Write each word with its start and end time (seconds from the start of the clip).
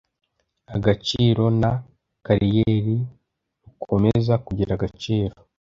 agaciro 0.75 1.43
na 1.61 1.71
kariyeri 2.25 2.97
rukomeza 3.63 4.33
kugira 4.45 4.71
agaciro 4.77 5.35